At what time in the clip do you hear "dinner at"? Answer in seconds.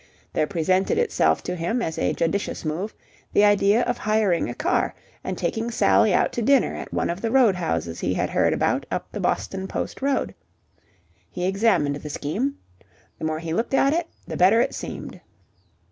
6.41-6.91